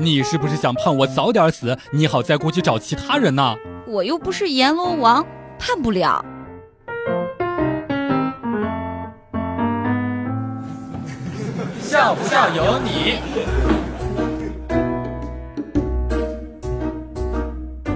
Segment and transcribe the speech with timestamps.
[0.00, 3.54] 你是不是想盼我早点死，你好再过去找其他人呢？
[3.86, 5.22] 我又不是阎罗王，
[5.58, 6.24] 判不了。
[11.82, 13.18] 像不像有你？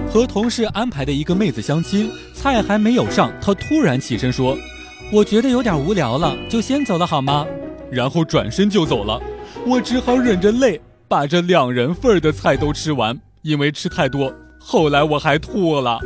[0.07, 4.55] 和同事安排的一个妹子相亲，菜还没有上，她突然起身说
[5.11, 7.47] ：“我觉得有点无聊了，就先走了好吗？”
[7.91, 9.19] 然后转身就走了。
[9.65, 15.99] 我只好忍着泪把这两人份的菜都吃完，因为吃太多，后来我还吐了。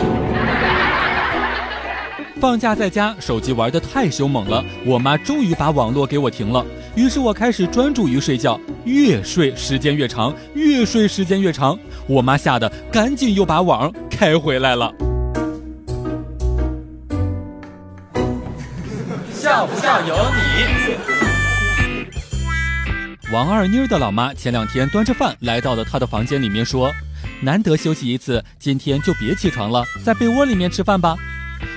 [2.39, 6.65] 放假在家，手机玩的太凶猛了，我妈终于把网络给我停了。
[6.95, 11.77] 于是我开始专注于睡觉，越睡时间越长，越睡时间越长。
[12.07, 14.93] 我妈吓得赶紧又把网开回来了。
[19.33, 21.28] 像不像有你？
[23.31, 26.91] 王二妮儿的老妈前两天端着饭来到了她的房间里面，说
[27.41, 31.15] ：“难得休息一次，今天就别起床了，在被窝里面吃饭吧。”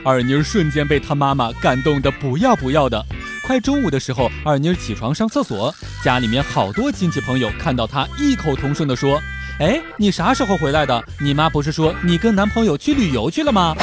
[0.03, 3.05] 二妮儿瞬间被她妈妈感动的不要不要的。
[3.47, 9.21] 快中午的时候，二妮儿起床上厕所，家里面好多亲戚朋友看到她，异口同声的说
[9.61, 11.05] ：“哎，你啥时候回来的？
[11.21, 13.77] 你妈不是说你跟男朋友去旅游去了吗？”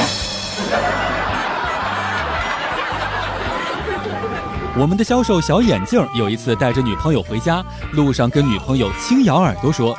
[4.80, 9.94] 我们的销售小眼镜有一次带着女朋友回家，路上跟女朋友轻咬耳朵说：“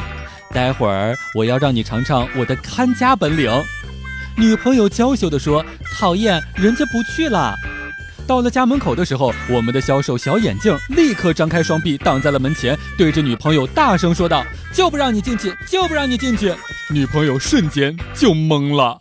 [0.51, 3.47] 待会儿我要让你尝尝我的看家本领。”
[4.35, 5.63] 女朋友娇羞地说
[5.99, 7.53] ：“讨厌，人家不去了。”
[8.25, 14.43] 到了家门口的时候，我们的销售小眼镜立刻张开双臂挡在了门前，对着女朋友大声说道
[14.73, 16.55] ：“就不让你进去，就不让你进去！”
[16.89, 19.00] 女朋友瞬间就懵了。